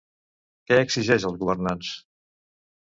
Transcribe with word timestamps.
Què 0.71 0.79
exigeix 0.85 1.29
als 1.31 1.39
governants? 1.45 1.95